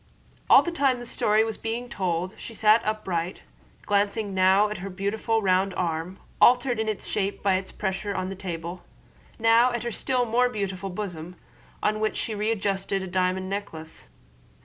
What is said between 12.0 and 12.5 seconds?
she